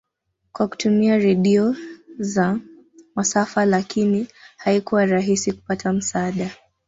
[0.51, 1.75] kwa kutumia radio
[2.19, 2.59] za
[3.15, 4.27] masafa lakini
[4.57, 6.51] haikuwa rahisi kupata msaada